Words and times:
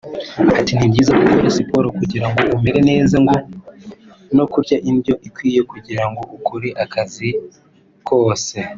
Ati 0.59 0.71
“Ni 0.75 0.91
byiza 0.91 1.11
gukora 1.21 1.47
siporo 1.57 1.87
kugira 1.99 2.25
ngo 2.31 2.41
umere 2.55 2.79
neza 2.89 3.15
no 4.35 4.45
kurya 4.51 4.77
indyo 4.89 5.13
ikwiye 5.27 5.61
kugira 5.71 6.03
ngo 6.09 6.21
ukore 6.37 6.69
akazi 6.83 7.29
kose 8.07 8.57